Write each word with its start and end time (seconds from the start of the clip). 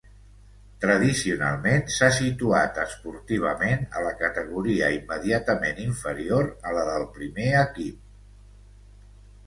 Tradicionalment 0.85 1.83
s'ha 1.95 2.09
situat 2.15 2.79
esportivament 2.85 3.85
a 3.99 4.03
la 4.07 4.15
categoria 4.23 4.91
immediatament 4.99 5.85
inferior 5.87 6.53
a 6.73 6.77
la 6.81 6.91
del 6.93 7.09
primer 7.21 7.51
equip. 7.65 8.07